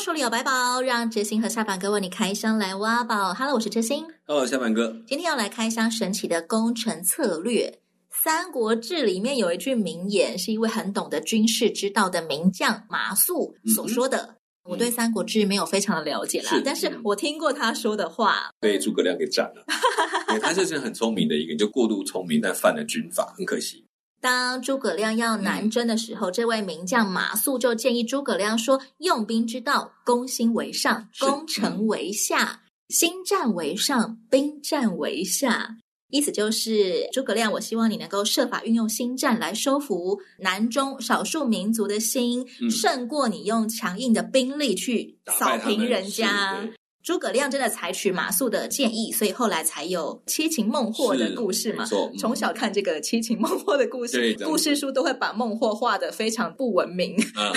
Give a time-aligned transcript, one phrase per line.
[0.00, 3.34] 书里有百宝，让哲心和下凡哥为你开箱来挖宝。
[3.34, 4.02] Hello，我是哲心。
[4.26, 4.96] Hello，下凡哥。
[5.06, 7.66] 今天要来开箱神奇的工程策略。
[8.10, 14.36] 《三国志》里面有一句名言，是一位很懂得军事之道的名将马谡所说的。
[14.64, 18.50] 嗯、我对《三国志》没有非常的了解啦，是但是我听过他说的话。
[18.58, 19.62] 被诸葛亮给斩了。
[20.40, 23.84] 他就是很聪明的一个人，就过度聪明，但犯了军法，很可惜。
[24.20, 35.76] 当诸葛亮要南征的时候，嗯、这位名将马谡就建议诸葛亮说：“用兵之道，攻心为上，攻城为下；心战为上，兵战为下。”
[36.12, 46.68] 意思就是，诸葛亮，我希望你能够设法运用心战来收服南中少数民族的心，嗯、胜过你用强硬的兵力去扫平人家。
[47.02, 51.84] 诸葛亮真的采取马谡的建议，所以后来才有七擒孟获的故事嘛。
[51.90, 57.16] 嗯、从小看这个七擒孟获的故事，故事书都会把孟获画的非常不文明。
[57.34, 57.52] 啊、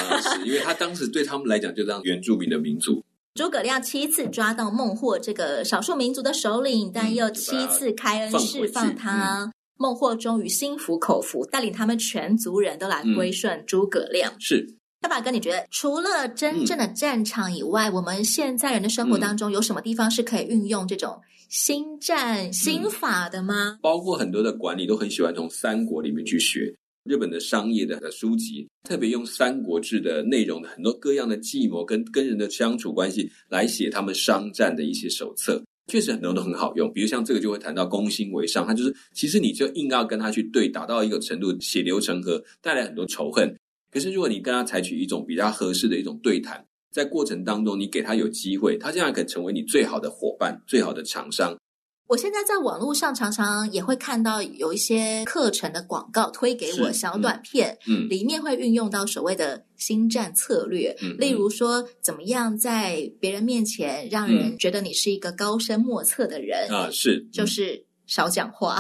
[0.46, 3.04] 因为他当时对他们来讲，就当原住民的民族。
[3.36, 9.52] 诸葛亮七次抓到孟获这个少数民族的首领，但又七次开恩释放他。
[9.76, 14.32] 孟获终于心服口服，带领他们全族人都来归顺诸葛亮。
[14.32, 14.76] 嗯、是。
[15.04, 23.78] 下巴哥，你觉得除了真正的战场以外，嗯、我们现在人的生活当中有什么地方是可以运用这种新战心法的吗？
[23.82, 36.90] 包括很多的管理都很喜欢从三国里面去学日本的商业的书籍，特别用《三国志》的内容的很多各样的计谋跟跟人的相处关系来写他们商战的一些手册，确实很多都很好用。
[36.94, 43.54] 比如像这个就会谈到攻心为上，他就是其实你就硬要跟他去对打到一个程度，血流成河，带来很多仇恨。
[43.94, 51.56] 可是，如果你跟他采取一种比较合适的一种对谈，在过程当中，你给他有机会，他这样可以成为你最好的伙伴、最好的厂商。
[52.08, 67.86] 我现在在网络上常常也会看到有一些课程的广告推给我小短片，嗯，嗯里面会运用到所谓的心战策略，嗯，例如说怎么样在别人面前让人觉得你是一个高深莫测的人啊，是，嗯、就是。
[68.14, 68.78] 少讲话，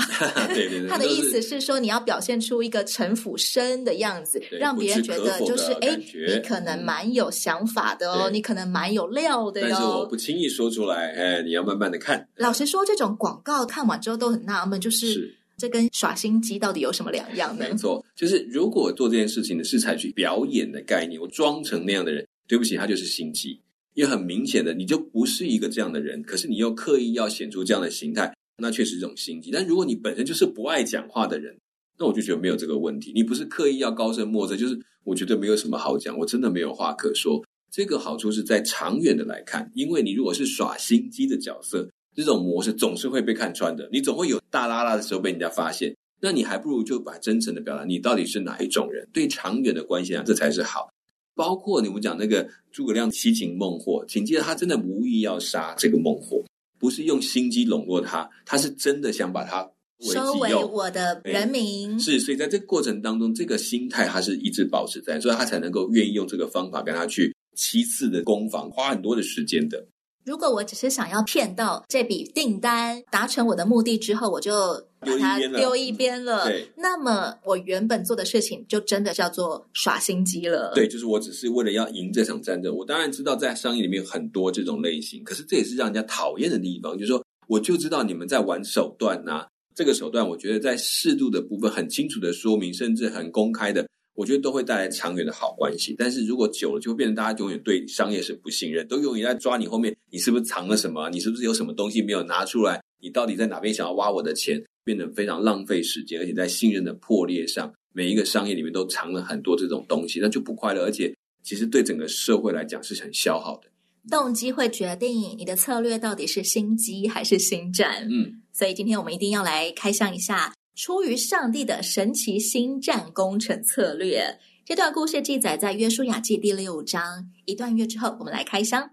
[0.53, 9.67] 对 对对， 他的意思是说，你要表现出一个城府深的样子，让别人觉得就是哎，你可能蛮有想法的哦，你可能蛮有料的哟。
[9.67, 12.27] 但是我不轻易说出来，哎，你要慢慢的看。
[12.35, 17.65] 老实说，这种广告看完之后都很纳闷，就是这跟耍心机到底有什么两样呢？
[17.67, 23.59] 没错，就是如果做这件事情的是采取表演的概念，我装成那样的人，对不起，他就是心机，
[23.95, 28.31] 因为很明显的你就不是一个这样的人，可是你又刻意要显出这样的形态。
[28.58, 31.58] 那确实是一种心机，但如果你本身就是不爱讲话的人，
[31.97, 33.12] 那我就觉得没有这个问题。
[33.14, 37.44] 你不是刻意要高深莫测，就是我觉得没有什么好讲，我真的没有话可说。
[37.72, 45.96] 这个好处是在长远的来看，因为你如果是耍心机的角色，这种模式总是会被看穿的，你总会有大拉拉的时候被人家发现。
[46.22, 49.08] 那你还不如就把真诚的表达，你到底是哪一种人？
[49.12, 50.88] 对长远的关系啊，这才是好。
[51.36, 56.46] 包括你们讲那个诸葛亮七擒孟获，紧接着他真的无意要杀这个孟获。
[56.83, 59.66] 不是用心机笼络他，他是真的想把他
[60.01, 61.97] 收为我的人民。
[61.97, 69.88] 是，所以在这个过程当中，这个心态他是一直保持在，所以他才能够愿意用这个方法跟他去七次的攻防，花很多的时间的。
[70.25, 76.45] 如果我只是想要骗到这笔订单，达成我的目的之后，我就把它丢一边了。
[76.45, 80.72] 对，那么我原本做的事情就真的叫做耍心机了。
[80.73, 82.73] 对，就是我只是为了要赢这场战争。
[82.73, 86.94] 我当然知道在商业里面有很多这种类型，可是这也是让人家讨厌的地方。
[86.97, 93.85] 就是说，我就知道你们在玩手段呐、啊，这个手段，我觉得在适度的部分很清楚的说明，甚至很公开的。
[94.16, 101.09] 我觉得都会带来长远的好关系，但是如果久了，就会变成大家永远对商业是不信任，都永远在抓你后面，你是不是藏了什么？
[101.09, 102.81] 你是不是有什么东西没有拿出来？
[103.01, 104.63] 你到底在哪边想要挖我的钱？
[104.86, 113.69] 变得非常浪费时间，而且在信任的破裂上，每一个商业里面都藏了很多这种东西，那就不快乐，而且其实对整个社会来讲是很消耗的。
[114.12, 118.06] 动机会决定你的策略到底是心机还是心战。
[118.12, 120.54] 嗯，所以今天我们一定要来开箱一下。
[120.75, 127.30] 出于上帝的神奇星战工程策略，这段故事记载在《约书亚记》第六章。
[127.46, 128.90] 一段月之后，我们来开箱。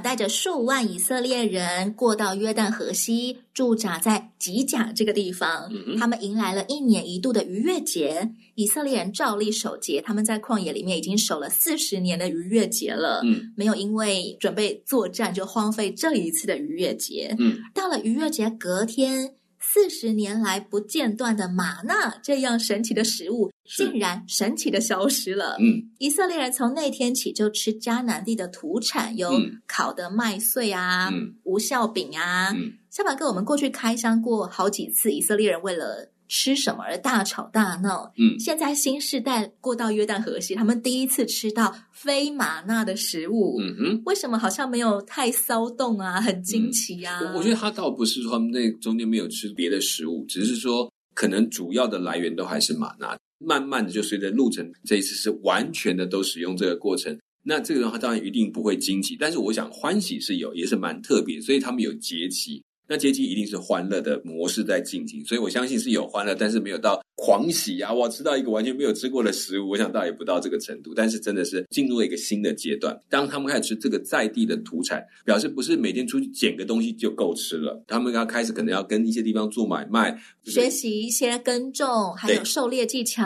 [0.00, 5.70] 带着数万以色列人过到约旦河西，驻扎在吉甲这个地方。
[5.70, 10.02] 嗯、他们迎来了一年一度的逾越节，以色列人照例守节。
[10.02, 17.36] 他们在旷野里面已经守了四十年的逾越节了，嗯，没有因为准备作战就荒废这一次的逾越节。
[17.38, 19.34] 嗯，到了逾越节隔天。
[19.62, 25.56] 四十年来不间断的玛纳这样神奇的食物，竟然神奇的消失了。
[25.60, 29.32] 嗯，以色列人从那天起就吃迦南地的土产，有
[29.66, 32.52] 烤的麦穗啊，嗯、无酵饼啊。
[32.52, 36.10] 嗯，小马哥，我们过去开箱过好几次，以色列人为了。
[36.32, 38.12] 吃什么而大吵大闹？
[38.16, 43.58] 嗯，现在新世代过到约旦河西，他们第一次吃到非玛纳的食物。
[43.60, 46.20] 嗯哼，为什么好像没有太骚动啊？
[46.20, 47.18] 很惊奇啊！
[47.20, 53.16] 嗯、我觉得他倒不是说他们那中间没有吃别的食物，只是说可能主要的来源都还是玛纳。
[53.38, 57.18] 慢慢的就随着路程，这一次是完全的都使用这个过程。
[57.42, 62.62] 那这个的话当然一定不会惊奇，但是我想欢喜是有，也是蛮特别，所以他们有节气。
[62.90, 67.94] 那阶级一定是欢乐的模式在进行，所以我相信是有欢乐，但是没有到狂喜啊！
[67.94, 70.92] 我吃到一个完全没有吃过的食物，我想倒也不到这个程度。
[70.92, 72.98] 但是真的是进入了一个新的阶段。
[73.08, 77.80] 当他们开始吃这个在地的土产，表示不是每天出去捡个东西就够吃了。
[77.86, 83.22] 他们要开始可能要跟一些地方做买卖，学习一些耕种，还有狩猎技巧、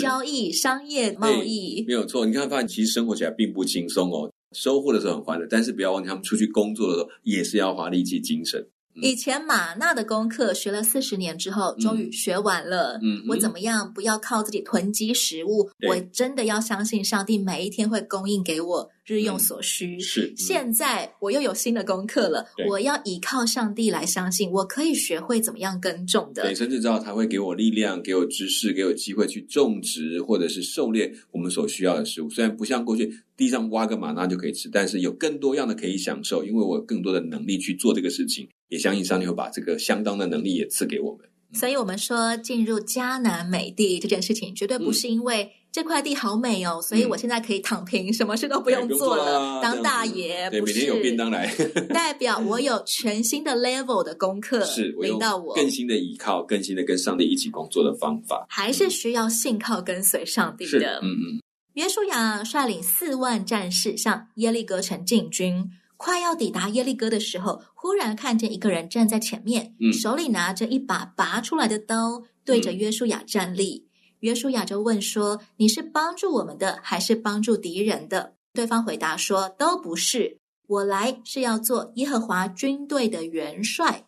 [0.00, 1.84] 交易、商业贸易。
[1.88, 4.30] 没有错，你看发现其实生活起来并不轻松哦。
[4.52, 8.64] 收获的时候很欢乐，但是不要忘记他们出去工作的时候也是要花力气、精神。
[9.00, 12.98] 以前马纳的功课学了四十年之后，终于学完了。
[13.02, 13.92] 嗯，我怎么样？
[13.92, 19.96] 不要靠自己囤积食物，我真的要相信上帝每一天会供应给我日用所需。
[19.96, 26.42] 嗯、是，现在我又有新的功课了，我要依靠上帝来相信，我可以学会怎么样耕种的。
[26.42, 32.28] 对，甚至知道他会给我力量，给我知识，给我机会去种植或者是狩猎我们所需要的食物。
[32.28, 38.46] 虽然不像过去地上挖个玛纳就可以吃，但是有更多样的可以享受，因为我有更多的能力去做这个事情。
[38.68, 50.48] 也相信上帝会把这个相当的能力也赐给我们，所以，我们说进入迦南美地这件事情，绝对不是因为这块地好美哦，嗯、所以我现在可以躺平，什么事都不用做了，当大爷。
[50.50, 51.46] 对，不是每天有便当来，
[51.92, 61.00] 代表我有全新的 level 的功课，是领到我更新的依靠，更新的跟上帝一起工作的方法，还是需要信靠跟随上帝的。
[61.02, 61.42] 嗯嗯，
[61.74, 65.70] 约书亚率领四万战士向耶利哥城进军。
[65.96, 73.84] 快要抵达耶利哥的时候，忽然看见一个人站在前面，嗯、手里拿着一把拔出来的刀，对着约书亚站立。
[73.84, 73.87] 嗯、
[74.20, 84.04] 约书亚就问说：“你是帮助我们的，还是帮助敌人的？”对方回答说：“都不是，我来是要做耶和华军队的元帅。”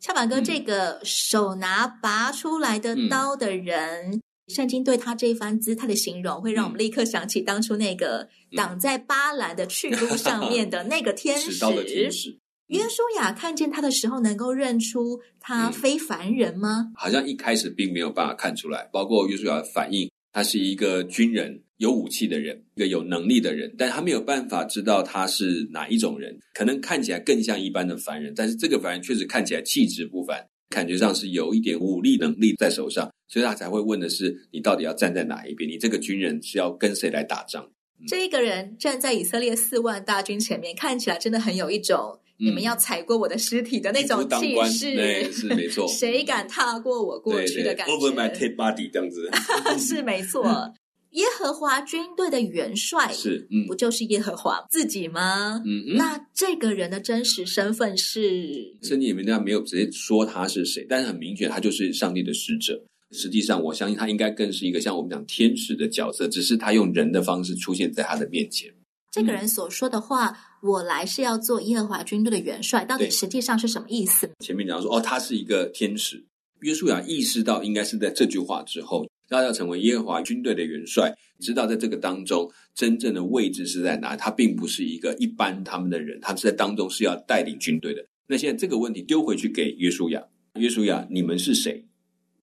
[0.00, 4.12] 小马哥，嗯、这个手拿拔出来的刀的人。
[4.12, 11.58] 嗯圣经对他这一番姿态的形容，会让我们立刻想起当初那个挡在巴兰的去路上面的那个 天使。
[11.86, 12.38] 天使
[12.72, 16.90] 约书亚看见他的时候，能够认出他非凡人吗？
[16.94, 18.88] 好像一开始并没有办法看出来。
[18.90, 26.34] 包括约书亚的反应，他是一个军人，有武器的人，一个有能力的人，但他没有办法知道他是哪一种人。
[26.54, 30.42] 可能看起来更像一般的凡人，但是这个凡人确实看起来气质不凡。
[30.70, 35.68] 感觉上是有一点武力能力在手上，所以他才会问的是：你到底要站在哪一边？
[35.68, 37.62] 你这个军人是要跟谁来打仗？
[38.00, 44.94] 嗯、这一个人站在以色列四万大军前面，看起来真的很有一种、嗯、你们要踩过我的尸体的那种气势。
[44.94, 45.86] 对，是没错。
[45.88, 49.30] 谁敢踏过我过去的感觉？Over my dead body 这样子，
[49.78, 50.72] 是没错。
[51.12, 55.62] 耶和华军队的元帅是，嗯，不就是耶和华自己吗？
[55.64, 55.96] 嗯嗯。
[55.96, 58.74] 那这个人的真实身份是？
[58.82, 62.82] 圣经里面没有直接说他是谁，但是很明确，他就是上帝的使者。
[63.10, 68.72] 实际上，我相信他应该更是一个像我们讲天使的角色，只是他用人的方式出现在他的面前。
[69.12, 70.28] 这个人所说的话
[70.64, 74.30] ：“嗯、我来是要做耶和华军队的元帅。”到底实际上是什么意思？
[74.40, 76.24] 前面讲说，哦，他是一个天使。
[76.60, 79.06] 约书亚意识到，应该是在这句话之后。
[79.28, 84.14] 他要成为耶和华军队的元帅，知道在这个当中真正的位置是在哪。
[84.14, 88.04] 他并不是一个一般他们的人，他是在当中是要带领军队的。
[88.26, 90.22] 那现在这个问题丢回去给约书亚，
[90.58, 91.84] 约书亚，你们是谁？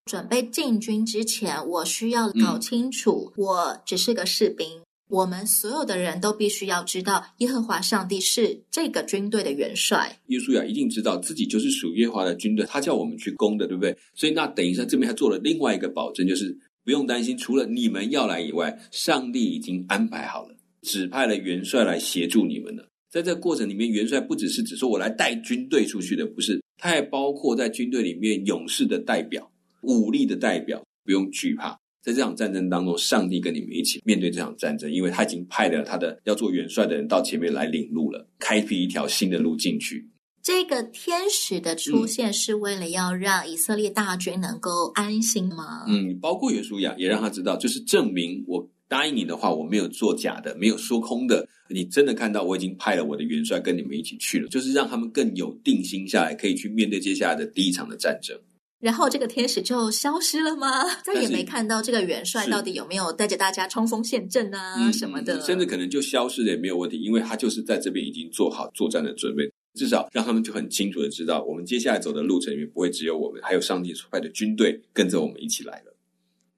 [0.06, 4.82] 准备进军之前，我需要搞清楚，嗯、我只是个士兵。
[5.10, 10.20] 我们所有的人都必须要知道，耶和华上帝是这个军队的元帅。
[10.28, 13.98] 约书亚一定知道自己就是属于耶和华的军队，他叫我们去攻的，对不对？
[14.14, 22.86] 所以那等一下这边还做了另外一个保证，就是不用担心，除了你们要来以外，上帝已经安排好了，指派了元帅来协助你们了。
[23.10, 29.52] 在这个过程里面，元帅不只是只说我来带军队出去的，不是，他还包括在军队里面勇士的代表、
[29.82, 31.76] 武力的代表，不用惧怕。
[32.02, 40.10] 在这场战争当中，上帝跟你们一起面对这场战争，因为他已经派了他的要做元帅的人到前面来领路了，开辟一条新的路进去。
[40.42, 45.84] 这个天使的出现是为了要让以色列大军能够安心吗？
[45.88, 51.48] 嗯，包括约书亚也让他知道，就是证明我答应你的话，我没有做假的，没有说空的。
[51.70, 58.36] 你真的看到我已经派了我的元帅跟你们一起去了，就是让他们更有定心下来，可以去面对接下来的第一场的战争。
[58.80, 60.86] 然后这个天使就消失了吗？
[61.04, 69.52] 再也没看到这个元帅到底有没有带着大家冲锋陷阵啊什么的，嗯，甚至可能就消失了也没有问题，因为他就是在这边已经做好作战的准备。
[69.76, 75.96] 至少让他们就很清楚的知道，我们接下来走的路程里面不会只有我们，还有上帝所派的军队跟着我们一起来了。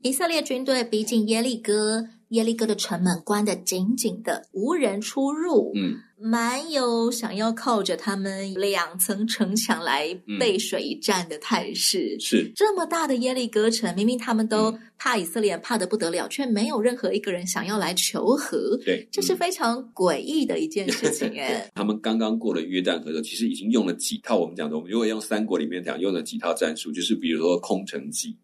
[0.02, 2.08] 以色列军队逼近耶利哥。
[2.32, 5.74] 耶利哥的城门关得紧紧的，无人出入。
[5.76, 12.16] 嗯，蛮有想要靠着他们两层城墙来背水一战的态势。
[12.18, 18.78] 嗯、是这么大的耶利哥城，明明他们都怕以色列怕的不得了，却没有任何一个人想要来求和。
[18.86, 21.28] 对，这是非常诡异的一件事情。
[21.40, 28.38] 哎， 他们刚刚过了约旦河的时候，其实已经用了几套我们讲的，我们如果用三国里面讲，用了几套战术，就是比如说空城计。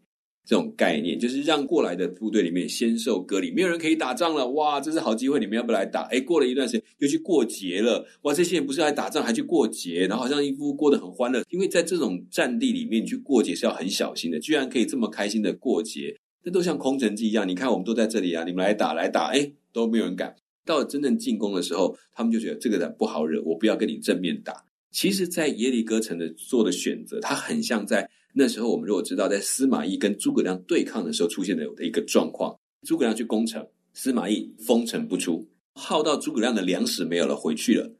[0.47, 4.47] 这种概念就是让过来的部队里面先受隔离，没有人可以打仗了。
[4.51, 6.03] 哇，这是好机会，你们要不要来打？
[6.03, 8.07] 诶，过了一段时间又去过节了。
[8.21, 11.43] 哇，这些人不是来打仗，还去过节，然后好像一副过得很欢乐。
[11.49, 14.39] 因为在这种战地里面，你去过节是要很小心的。
[14.39, 17.45] 居然可以这么开心的过节，这都像空城计一样。
[17.45, 20.33] 你看，我们都在这里啊，你们来打来打，诶，都没有人敢。
[20.63, 24.63] 到了真正进攻的时候，他们就觉得这个人不好惹，我不要跟你正面打。
[24.91, 28.09] 其实，在耶利哥城的做的选择，它很像在。
[28.39, 37.91] 那时候，我们如果知道在司马懿跟诸葛亮对抗的时候出现的的一个状况，诸葛亮去攻城，司马懿封城不出，耗到诸葛亮的粮食没有了，回去了，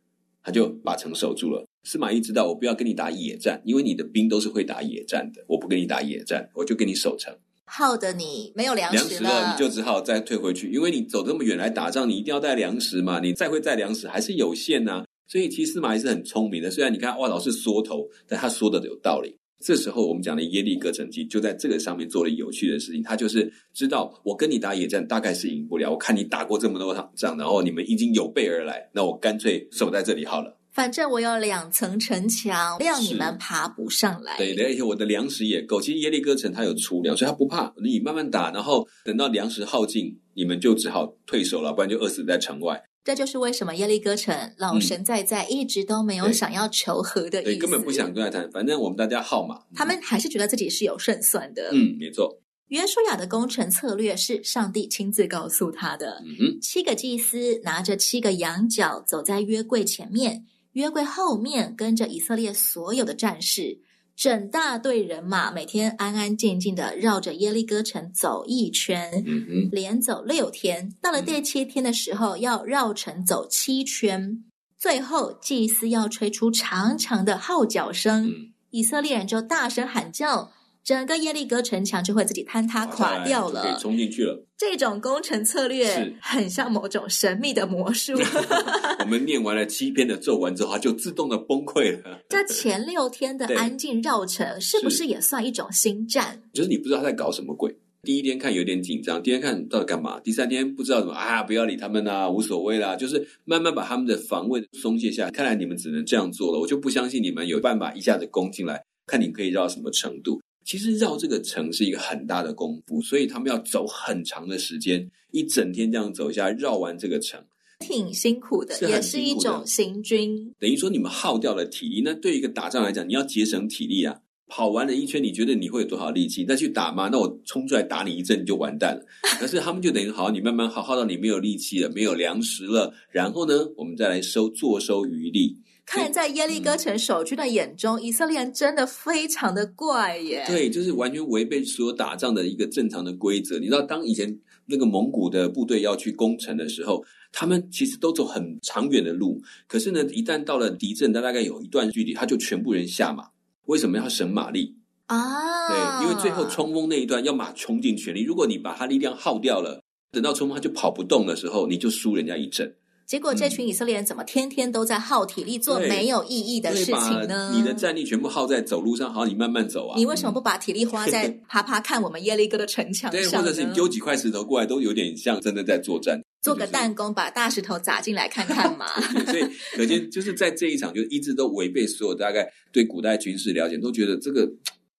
[0.44, 1.66] 他就把城守住了。
[1.86, 7.36] 司马懿知道，我不要跟你打野战，因为你的兵都是会打野战的，我不跟你打野战，我就跟你守城。
[7.66, 15.06] 耗得你没有粮食了，粮食了，你就只好再退回去，因为你走这么远来打仗，你一定要带粮食嘛，你再会带粮食还是有限呐、啊。
[15.28, 19.36] 所以其实司马懿是很聪明的，虽然你看哇老是缩头，但他说的有道理。
[19.60, 23.02] 这时候，我们讲的耶利哥城计就在这个上面做了有趣的事情。
[23.02, 25.92] 他就是知道我跟你打野战大概是赢不了。
[25.92, 30.56] 我看你打过这么多场仗，然后你们已经有备而来，那我干脆守在这里好了。
[30.72, 34.38] 反正我有两层城墙，让你们爬不上来。
[34.38, 35.82] 对，而且我的粮食也够。
[35.82, 37.74] 其实耶利哥城它有储粮，所以它不怕。
[37.84, 42.80] 你慢慢打，然后等到粮食耗尽，你们就只好退守了，不然就饿死在城外。
[43.08, 48.52] 这就是为什么耶利哥城老神在在，一直都没有想要求和的意思，对，对，根本不想跟他谈。
[48.52, 51.70] 反正我们大家号码，他们还是觉得自己是有胜算的。
[51.72, 52.38] 嗯，没错。
[52.68, 56.22] 约书亚的工程策略是上帝亲自告诉他的。
[56.26, 63.80] 嗯哼，七个祭司拿着七个羊角走在约柜前面，约柜后面跟着以色列所有的战士。
[64.18, 70.92] 整大队人马每天安安静静的绕着耶利哥城走一圈，嗯，连走六天。
[71.00, 74.44] 到了第七天的时候，要绕城走七圈。
[74.80, 78.32] 最后，祭司要吹出长长的号角声，
[78.72, 80.52] 以色列人就大声喊叫。
[80.88, 84.42] 整个耶利哥城墙就会自己坍塌垮掉了，可以冲进去了。
[84.58, 88.14] 这种攻城策略很像某种神秘的魔术。
[89.04, 92.22] 我们念完了七篇的咒文之后，它就自动的崩溃了。
[92.32, 96.42] 这前六天的安静绕城，是不是也算一种新战？
[96.54, 97.76] 就是你不知道他在搞什么鬼。
[98.04, 100.18] 第一天看有点紧张，第二天看到底干嘛？
[100.22, 102.96] 第三天不知道怎么啊，不要理他们啊，无所谓啦。
[102.96, 105.32] 就是慢慢把他们的防卫松懈下来。
[105.32, 108.82] 看来你们只能这样做了，我就不相信你们有办法一下子攻进来。
[109.06, 110.40] 看你可以绕到什么程度。
[110.68, 117.42] 其实绕这个城是一个很大的功夫，所以他们要走很长的时间，一整天这样走下来，绕完这个城，
[117.80, 120.54] 挺辛苦的，是也是一种行军。
[120.60, 124.20] 等于说你们耗掉了体力，那对于一个打仗来讲，你要节省体力啊。
[124.50, 126.46] 跑完了一圈，你觉得你会有多少力气？
[126.46, 127.10] 再去打吗？
[127.12, 129.06] 那我冲出来打你一阵，你就完蛋了。
[129.40, 135.58] 可是他们就等于好，你慢慢耗，耗到你没有力气了，没有粮食了，然后呢，我们再来收，坐收余力。
[135.88, 140.44] 看在耶利哥城守军的眼中，嗯、以色列人真的非常的怪耶。
[140.46, 143.58] 对，就是完全违背所有打仗的一个正常的规则。
[143.58, 147.02] 你知道，当以前那个蒙古的部队要去攻城的时候，
[147.32, 149.42] 他们其实都走很长远的路。
[149.66, 153.30] 可是呢，一旦到了敌阵，他大概有一段距离，他就全部人下马。
[153.68, 154.76] 为什么要省马力
[155.06, 155.70] 啊？
[155.70, 158.24] 对，因为最后冲锋那一段要马穷尽全力。
[158.24, 162.76] 如果你把他力量耗掉了，等到冲锋他就跑不动的时候，你就输人家一阵。
[163.08, 167.54] 结果这群以色列人怎么天天都在耗体力做没有意义的事情呢？
[167.56, 169.96] 你的战力全部耗在走路上，好，你慢慢走啊。
[169.98, 173.12] 你为什么不把体力花在 爬爬看我们耶利哥的城墙上？
[173.12, 176.22] 对，或者是你丢几块石头过来，都有点像真的在作战。
[176.42, 178.86] 做个弹弓，把大石头砸进来看看嘛。
[179.32, 179.46] 所以
[179.78, 184.46] 可见 就是在这一场，就一直都违背所有大概对古代军事了解，都觉得这个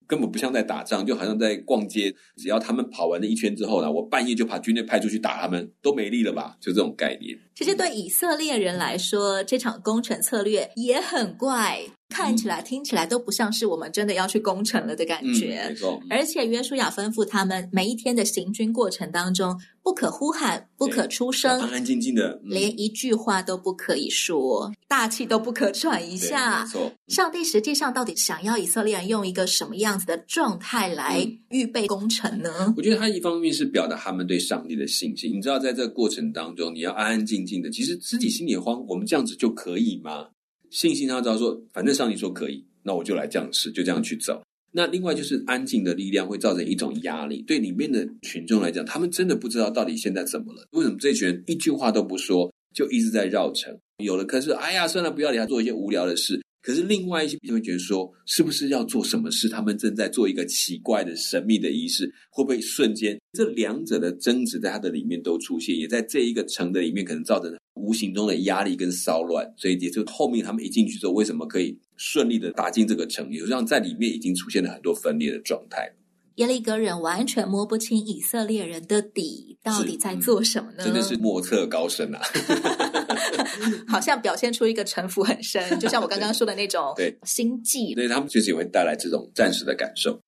[0.06, 2.14] 根本不像在打仗，就好像在逛街。
[2.38, 6.56] 只要他们跑完了一圈之后呢，我半夜就把军队派出去打他们，都没力了吧？
[6.58, 7.38] 就这种概念。
[7.58, 11.80] 其实对以色列人来说，这场攻城策略也很怪。
[12.10, 15.60] 看起来、听起来都不像是我们真的要去攻城了的感觉。
[15.66, 16.00] 嗯，没错。
[16.08, 26.62] 而且约书亚吩咐他们，每一天的行军过程当中，不可呼喊，不可出声，安安静静的，嗯，连一句话都不可以说，大气都不可喘一下。
[26.64, 26.90] 没错。
[27.08, 32.72] 上帝实际上到底想要以色列人用一个什么样子的状态来预备攻城呢？
[32.74, 35.36] 我觉得他一方面是表达他们对上帝的信心。
[35.36, 38.84] 你知道，在这个过程当中，你要安安静静的，其实自己心里也慌。
[38.86, 40.28] 我们这样子就可以吗？
[40.70, 44.42] 信心，他知道说，反正上帝说可以，那我就来这样试，就这样去走。
[44.70, 50.68] 那另外就是安静的力量会造成一种压力，对里面的群众来讲，他们真的不知道到底现在怎么了。
[50.72, 53.74] 为什么这群人一句话都不说，就一直在绕城？
[54.04, 56.38] 有的可是，哎呀，算了，不要理他，做一些无聊的事。
[56.68, 59.48] 可是另外一些就会觉得说，是不是要做什么事？
[59.48, 69.50] 他们正在做一个奇怪的神秘的仪式，会不会瞬间这两者的争执在他的里面都出现，也在这一个城的里面可能造成无形中的压力跟骚乱。
[69.56, 73.32] 所以也就后面他们一进去之后，为什么可以顺利的打进这个城？
[73.32, 75.90] 也就让在里面已经出现了很多分裂的状态。
[76.34, 80.84] 耶利哥人完全摸不清以色列人的底到底在做什么呢？
[80.84, 82.20] 嗯、真的是莫测高深啊！
[83.88, 86.94] 好像表现出一个城府很深，就像我刚刚说的那种
[87.24, 87.94] 心计。
[87.94, 90.20] 对，他们确实也会带来这种暂时的感受。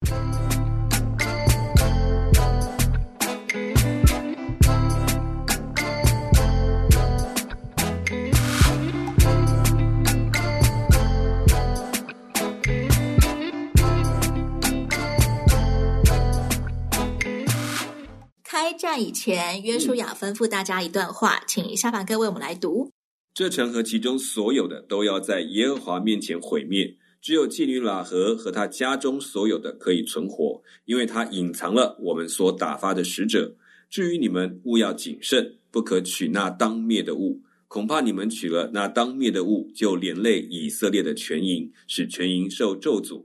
[18.90, 22.90] 开战以前，约书亚吩咐大家一段话，嗯、请下凡哥为我们来读。
[23.32, 26.92] 这城和其中所有的都要在耶和华面前毁灭，
[27.22, 33.54] 只有妓女喇合和他家中所有的可以存活，因为他隐藏了我们所打发的使者。
[33.88, 43.22] 至于你们，务要谨慎，不可取那当灭的物，恐怕你们取了那当灭的物，就连累以色列的全营，使全营受咒诅。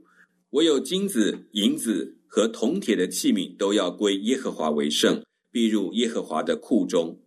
[0.50, 5.20] 唯有金子、银子和铜铁的器皿都要归耶和华为圣，
[5.56, 7.18] 必入耶和华的库中。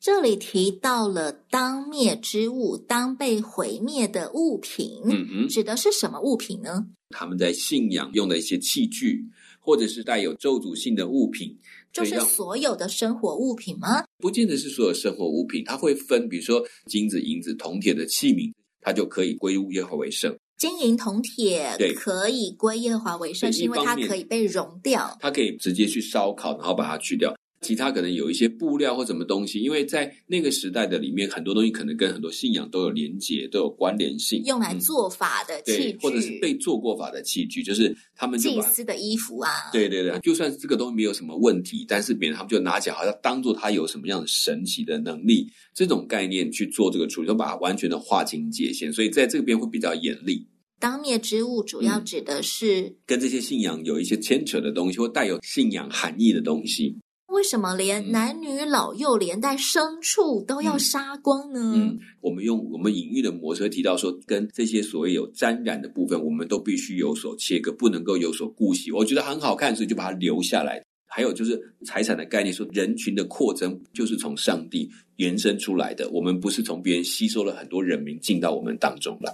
[0.00, 6.88] 这里提到了当灭之物，当被毁灭的物品，嗯哼，指的是什么物品呢？
[7.10, 9.24] 他们在信仰用的一些器具，
[9.60, 11.56] 或者是带有咒诅性的物品，
[11.92, 14.02] 就是所有的生活物品吗？
[14.18, 20.36] 不见得是所有生活物品，它会分，比如说金子、银子、铜铁的器皿，它就可以归入耶和华为圣。
[20.56, 27.32] 金银铜铁对，可以归耶和华为圣，是因为它可以被熔掉，它可以直接去烧烤，然后把它去掉。
[27.60, 34.42] 其他可能有一些布料或什么东西，因为在那个时代的里面，很多东西可能跟很多信仰都有连结，都有关联性。
[34.44, 39.50] 用来做法的器具，嗯、或者是被做过法的器具，就是他们祭司的衣服啊。
[39.72, 50.46] 对对对，就算这个东西没有什么问题，但是别人他们就拿起来，好像当做他有什么样的神奇的能力，这种概念去做这个处理，就把它完全的划清界限，所以在这边会比较严厉。
[50.78, 56.96] 当灭之物主要指的是、嗯、跟这些信仰有一些牵扯的东西，或带有信仰含义的东西。
[57.38, 61.72] 为什么连男女老幼连带牲畜都要杀光呢？
[61.76, 68.90] 嗯，嗯，我们用我们隐喻的模式提到说，跟这些所谓有沾染的部分，我们都必须有所切割，不能够有所顾惜。
[68.90, 70.82] 我觉得很好看，所以就把它留下来。
[71.06, 79.32] 还有就是财产的概念，说人群的扩增就是从上帝延伸出来的，我们不是从别人吸收了很多人民进到我们当中来。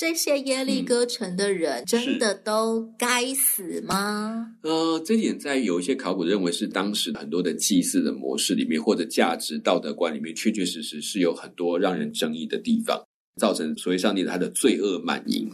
[0.00, 4.56] 这些耶利哥城的人真的都该死吗？
[4.62, 12.98] 嗯、呃，这点在有一些考古认为是当时很多的祭祀的模式里面，或者价值道德观里面，确确实实是有很多让人争议的地方，
[13.36, 15.52] 造成所谓上帝他的罪恶满盈。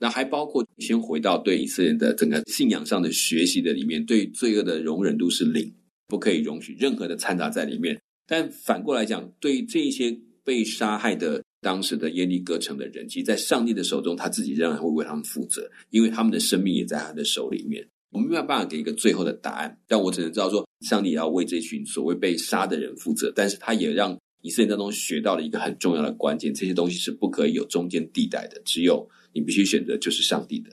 [0.00, 5.72] 那还包括先回到对以色列人的整个信仰上的学习的里面，对罪恶的容忍度是零，
[6.08, 8.02] 不可以容许任何的掺杂在里面。
[8.26, 11.40] 但反过来讲，对这一些被杀害的。
[11.64, 17.82] 当时的耶利哥城的人，其实，在上帝的手中，他自己仍然会为他们负责，因为他们的生命也在他的手里面。
[18.10, 23.32] 我们没有办法给一个最后的答案，但我只能知道说，上帝也要为这群所谓被杀的人负责。
[23.34, 30.70] 但是，他也让以色列当中学到了一个很重要的关键：这些东西是不可以有中间地带的，只有你必须选择就是上帝的。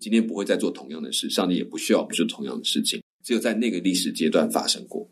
[0.00, 5.06] 今天不会再做同样的事，上帝也不需要我们做同样的事情，只有在那个历史阶段发生过。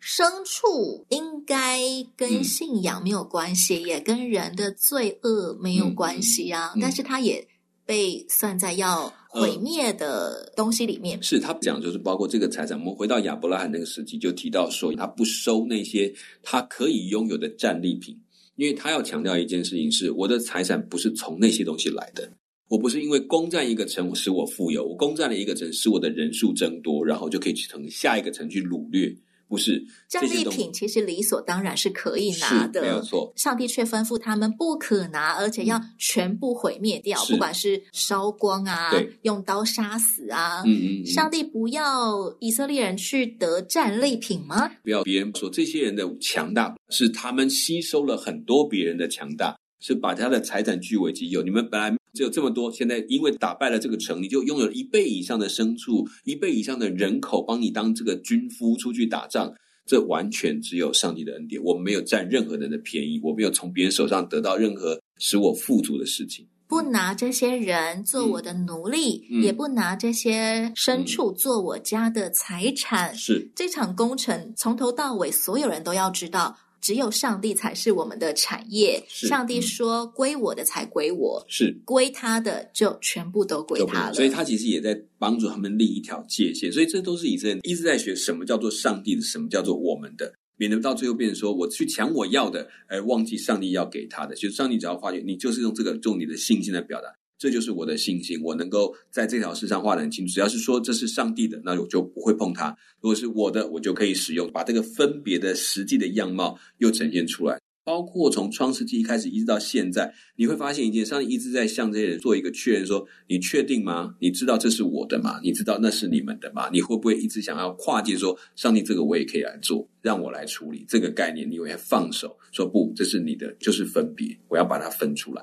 [0.00, 1.80] 牲畜应该
[2.16, 6.72] 跟信仰没有关系，嗯、也跟人的罪恶没有关系啊。
[6.74, 7.46] 嗯嗯、但是它也
[7.84, 11.18] 被算在要毁灭的东西里面。
[11.18, 12.78] 嗯、是他讲，就是包括这个财产。
[12.78, 18.16] 我们回到亚伯拉罕那个时期，就提到说，他不收那些他可以拥有的战利品，
[18.56, 22.30] 因为他要强调一件事情是：我的财产不是从那些东西来的，
[22.68, 29.14] 我不是因为攻占一个城使我富有，我攻占了一个城使我的人数增多，然后就可以去从下一个城去掳掠。
[29.48, 33.32] 不是战利品，其实理所当然是可以拿的，没有错。
[33.34, 40.62] 上帝却吩咐他们不可拿，而且要全部毁灭掉，嗯、不管是烧光啊，用刀杀死啊。
[40.66, 41.06] 嗯，嗯嗯。
[41.06, 44.70] 上帝不要以色列人去得战利品吗？
[44.84, 51.42] 不要别人说这些人的强大是他们吸收了很多别人的强大，是把他的财产据为己有。
[51.42, 59.52] 你们本来只有这么多，现在因为打败了这个城，你就拥有了一倍以上的牲畜，一倍以上的人口，帮你当这个军夫出去打仗。
[59.86, 66.46] 这完全只有上帝的恩典，我没有占任何人的便宜，我没有从别人手上得到任何使我富足的事情。
[66.66, 73.14] 不拿这些人做我的奴隶，嗯、也不拿这些牲畜做我家的财产。
[73.14, 76.58] 是、嗯、这场工程从头到尾，所有人都要知道。
[76.80, 79.02] 只有上帝才是我们的产业。
[79.08, 86.72] 上帝说：“归我的才归我，是归他的就全部都归他了。”所以，他其实也在帮助他们立一条界限。
[86.72, 94.34] 所以，这都是以色列一直在学什么叫做上帝的，什么叫做我们的，免得到最后变成说我去抢我要的，而忘记上帝要给他的。
[94.34, 97.08] 其实，上帝只要发觉你就是用这个用你的信心来表达。
[97.38, 100.34] 这就是我的信心，我能够在这条事上画得很清楚。
[100.34, 107.58] 只要是说这是上帝的，那我就不会碰它；如果是我的，我就可以使用，把这个分别的实际的样貌又呈现出来。
[107.84, 114.14] 包括从创世纪一开始一直到现在，你会发现一件，上帝一直在向这些人做一个确认：说，你确定吗？
[114.20, 115.40] 你知道这是我的吗？
[115.42, 116.68] 你知道那是你们的吗？
[116.70, 121.50] 你会不会一直想要跨界说，上帝这个我也可以来做，让我来处理这个概念？
[121.50, 125.42] 你会放手说不，这是你的，就是分别，我要把它分出来。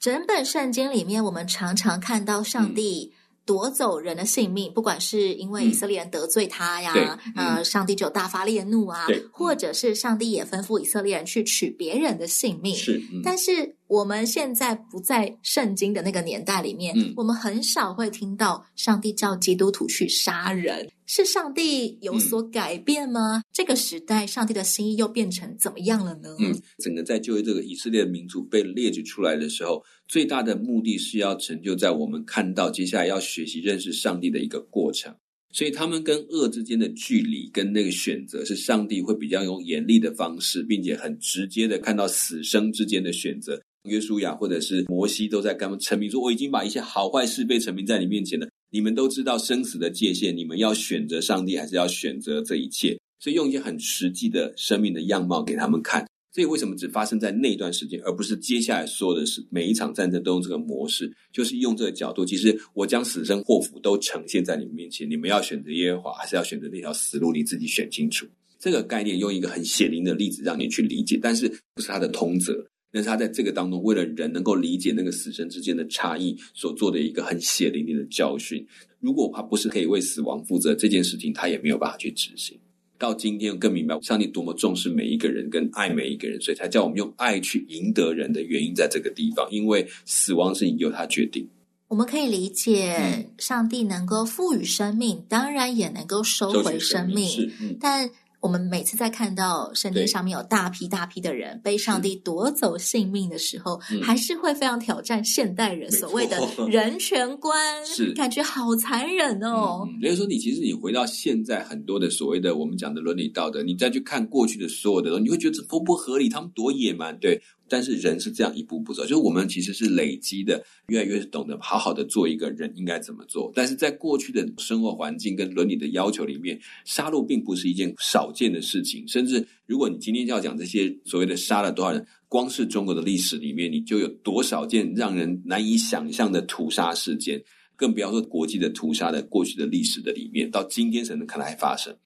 [0.00, 3.12] 整本圣经里面，我们常常看到上帝
[3.44, 12.74] 夺走人的性命，嗯、不管是因为以色列人得罪他呀，嗯、呃，上帝就大发烈怒啊，或者是上帝也吩咐以色列人去取别人的性命。
[12.74, 20.88] 是，嗯、但是我们现在不在圣经的那个年代里面，嗯、我们很少会听到上帝叫基督徒去杀人。
[21.06, 23.38] 是上帝有所改变吗？
[23.38, 26.36] 嗯、这个时代，上帝的心意又变成怎么样了呢？
[26.38, 35.12] 嗯，整个在就业这个以色列的民族被列举出来的时候，最大的目的是要成就在我们看到接下来要学习认识上帝的一个过程。
[35.52, 43.60] 所以他们跟恶之间的距离跟那个选择，是上帝会比较用严厉的方式，并且很直接的看到死生之间的选择。
[43.84, 52.96] 约书亚或者是摩西都在跟他们陈明说：“我已经把一些好坏是非陈明在你面前了。”你们都知道生死的界限，你们要选择上帝，还是要选择这一切？
[53.18, 56.06] 所以用一些很实际的生命的样貌给他们看。
[56.32, 61.12] 所以为什么只发生在那段时间，而不是接下来说的是每一场战争都用这个模式？
[61.32, 67.32] 就是用这个角度，其实我将死生祸福都呈现在你们面前，你们要选择耶和华，还是要选择那条死路？
[67.32, 68.24] 你自己选清楚。
[68.60, 72.64] 这个概念用一个很血淋的例子让你去理解，但是不是他的通则。
[72.92, 78.66] 但是他在这个当中，为了人能够理解那个死生之间的差异，所做的一个很血淋淋的教训。
[78.98, 82.58] 如果他不是可以为死亡负责这件事情，他也没有办法去执行。
[82.98, 91.48] 到今天更明白上帝多么重视每一个人，跟爱每一个人，所以才叫我们用爱去赢得人的原因，在这个地方，因为死亡是由他决定。
[91.88, 98.10] 我们可以理解，上帝能够赋予生命，当然也能够收回生命，生命，嗯、但。
[98.40, 108.12] 我们每次在看到圣经上面有大批大批的人被上帝夺走性命的时候，是还是会非常挑战现代人所谓的人权观， 是。
[108.14, 109.86] 感觉好残忍哦。
[110.00, 117.40] 也就是、说，你其实你回到现在很多的所谓的我们讲的伦理道德，你再去看过去的所有的你会觉得这不不合理，他们多野蛮，对。
[117.70, 123.52] 但是人是这样一步步走，就是我们其实是累积的，越来越懂得好好的做一个人应该怎么做。
[123.54, 129.06] 但是在过去的生活环境跟伦理的要求里面，杀戮并不是一件少见的事情。
[129.06, 137.40] 甚至如果你今天要讲这些所谓的杀了多少人，光是中国的历史里面，你就有多少件让人难以想象的屠杀事件，
[137.76, 141.96] 更不要说国际的屠杀的过去的历史的里面，到今天才能看来还发生。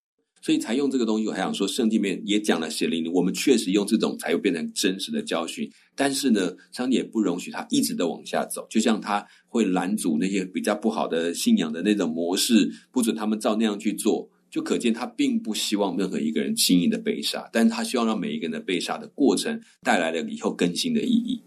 [0.44, 5.66] 所以才用这个东西，我还想说，圣经里面也讲了血淋淋，我们确实用这种才会变成真实的教训。
[5.96, 21.42] 但是呢，上帝也不容许他一直的往下走，就像他会拦阻那些比较不好的信仰的那种模式，不准他们照那样去做，就可见他并不希望任何一个人轻易的被杀，但是他希望让每一个人的被杀的过程带来了以后更新的意义。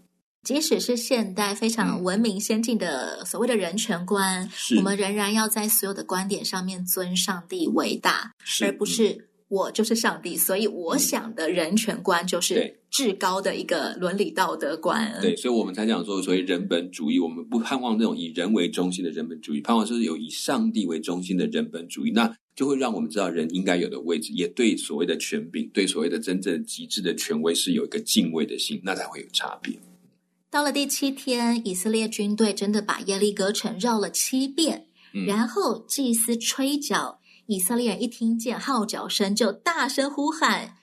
[0.48, 4.76] 即使是现代非常文明先进的所谓的人权观，是。
[4.76, 8.32] 我们仍然要在所有的观点上面尊上帝为大，
[8.62, 15.14] 而不是我就是上帝，所以我想的人权观就是至高的一个伦理道德观。
[15.20, 29.78] 对，所以我们才讲说，所谓人本主义，我们不盼望那种以人为中心的人本主义，盼望是有以上帝为中心的人本主义，那就会让我们知道人应该有的位置，也对所谓的权柄，对所谓的真正极致的权威是有一个敬畏的心，那才会有差别。
[30.50, 40.74] 到了第七天，以色列军队真的把耶利哥城绕了七遍，嗯、然后祭司吹角，以色列人一听见号角声，就大声呼喊。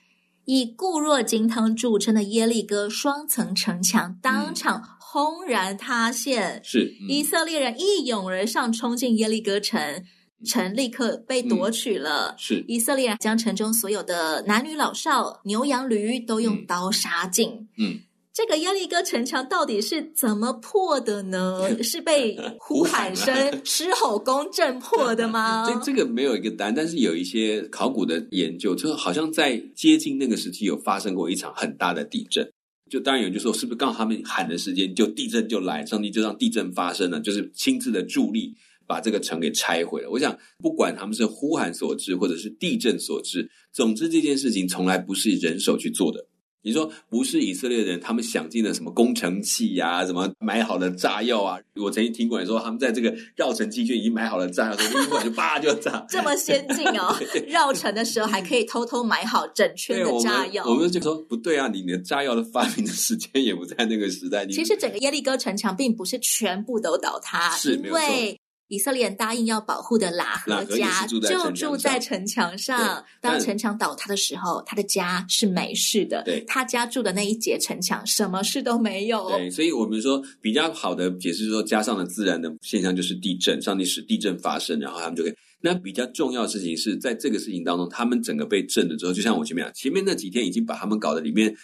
[0.44, 10.04] 以固若金汤著称的耶利哥双层城墙当场轰然塌陷，是、嗯、以色列人一拥而上，冲进耶利哥城，
[10.44, 12.28] 城立刻被夺取了。
[12.28, 17.68] 嗯、是以色列人将城中所有的男女老少、牛羊驴都用刀杀尽。
[17.76, 18.02] 嗯。
[18.36, 21.66] 嗯这个耶利哥城墙到底是怎么破的呢？
[21.82, 25.64] 是被呼喊声、狮吼功震破的吗？
[25.72, 32.46] 这这个没有一个答案，但是有一些考古的研究，就好像在接近那个时期有发生过一场很大的地震。
[32.90, 38.54] 就当然有人就说，是不是刚好他们喊的时间，就地震就来，上帝就让地震发生了，就是亲自的助力
[38.86, 40.10] 把这个城给拆毁了。
[40.10, 46.22] 我想，不管他们是呼喊所致，或者是地震所致，总之这件事情从来不是人手去做的。
[46.66, 51.60] 你说不是以色列人，他们想尽了什么工程器呀、啊，什么买好了炸药啊？
[51.76, 56.04] 我曾经听过你说，他们在这个绕城期间已经买好了炸药，说一会儿就叭就炸。
[56.08, 57.14] 这么先进哦！
[57.46, 60.64] 绕城的时候还可以偷偷买好整圈的炸药。
[60.64, 64.44] 我们，我们就说不对啊，你的炸药的发明的时间也不在那个时代。
[64.46, 68.36] 其实整个耶利哥城墙并不是全部都倒塌，是因为。
[68.68, 73.04] 以色列人答应要保护的喇合家就住在城墙上。
[73.20, 76.22] 当城墙倒塌的时候，他的家是没事的。
[76.24, 79.28] 对，他家住的那一节城墙什么事都没有。
[79.30, 85.34] 对，所以我们说比较好的解释说，加上了自然的现象就是地震，上帝使地震发生，然后他们就可以。
[85.60, 91.54] 那比较重要的事情是在这个事情当中，他们整个被震了之后，就像我前面讲，前面那几天已经把他们搞得里面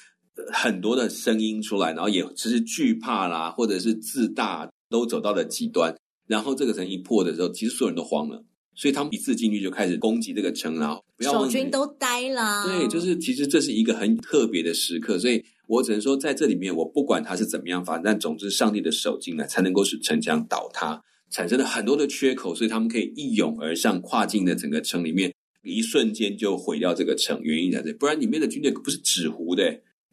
[0.53, 5.95] 很多的声音出来，然后也其实惧怕啦，或者是自大，都走到了极端。
[6.33, 8.43] 然后这个城一破的时候，其实所有人都慌了，
[8.75, 12.65] 所以他们一次进去就开始攻击这个城，然后不要守军都呆了。
[12.65, 20.99] 对，就是其实这是一个很特别的时刻，所以我只能说在这里面，我不管它是怎么样发展，但总之上帝的手进来，才能够使城墙倒塌，
[21.31, 25.31] 产生了很多的缺口，所以他们可以一拥而上，跨进了整个城里面，
[25.63, 27.39] 一瞬间就毁掉这个城。
[27.43, 29.65] 原因在这，不然里面的军队不是纸糊的。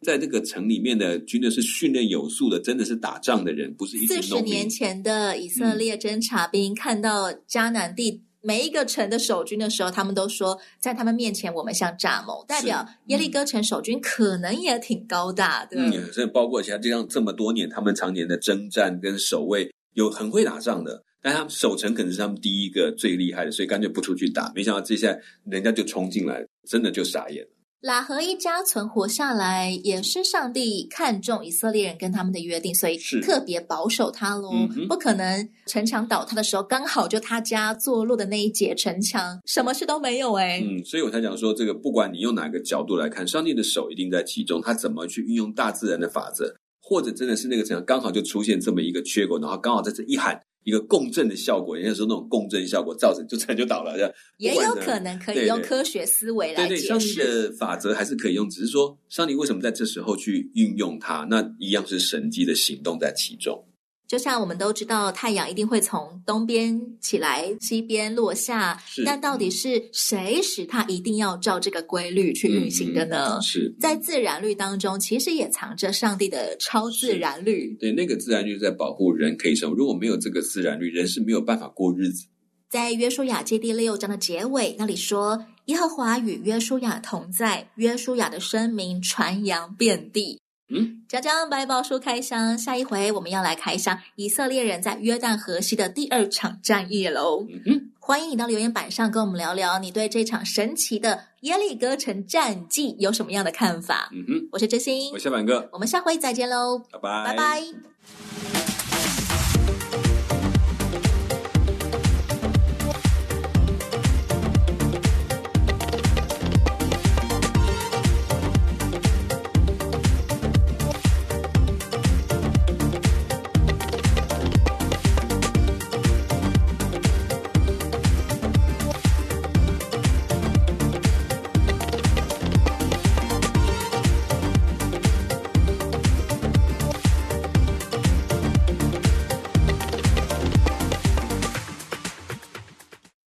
[0.02, 15.76] 在这个城里面的军队是训练有素的，真的是打仗的人，不是一四十年前的以色列侦察兵、嗯、看到迦南地每一个城的守军的时候，他们都说，在他们面前我们像蚱蜢，代表耶利哥城守军可能也挺高大的。
[15.78, 24.50] 嗯，所以包括像这样这么多年，他们常年的征战跟守卫有很会打仗的，但他们守城可能是他们第一个最厉害的，所以干脆不出去打。
[24.54, 27.50] 没想到这下人家就冲进来，真的就傻眼了。
[27.82, 34.50] 喇合一家存活下来，也是上帝看重以色列人跟他们的约定，所以特别保守他喽。
[34.52, 40.60] 嗯、不可能城墙倒塌的时候，刚好就他家坐落的那一节城墙，什么事都没有哎。
[40.60, 44.60] 嗯，所以我才讲说，这个不管你用哪个角度来看，上帝的手一定在其中。
[44.60, 50.38] 他怎么去运用大自然的法则，或者真的是那个城墙刚好就出现这么一个缺口，然后刚好在这一喊。
[50.64, 56.82] 一个共振的效果，也就是说那种共振效果造成就城就倒了，这样也有可能可以用科学思维来解释。
[56.82, 63.64] 对对，上帝的法则还是可以用，只是说上帝为什么在这时候去运用它，那一样是神迹的行动在其中。
[64.10, 68.76] 就像我们都知道，太阳一定会从东边起来，西边落下。
[68.84, 73.38] 是，那到底是谁使它一定要照这个规律去运行的呢？
[73.38, 77.72] 嗯、是在自然律当中，其实也藏着上帝的超自然律。
[77.78, 79.76] 对，那个自然律在保护人可以生活。
[79.76, 82.26] 如果没有这个自然律，人是没有办法过日子。
[82.68, 97.44] 在约书亚记第六章的结尾，那里说：“耶和华与约书亚同在，约书亚的声名传扬遍地。”嗯，讲讲百宝书开箱，下一回我们要来开箱以色列人在约旦河西的第二场战役喽。
[97.48, 104.08] 嗯哼，欢迎你到留言板上跟我们聊聊，你对这场神奇的耶利哥城战记有什么样的看法？
[104.12, 108.79] 嗯哼，我是真心，我是小板哥，我们下回再见喽，拜拜，拜拜。